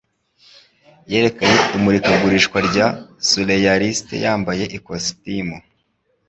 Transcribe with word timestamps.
yerekanye 1.11 1.61
imurikagurisha 1.77 2.57
rya 2.67 2.87
Surrealiste 3.27 4.15
yambaye 4.25 4.63
ikositimu 4.77 5.57